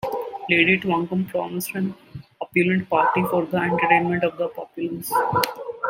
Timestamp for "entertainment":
3.57-4.23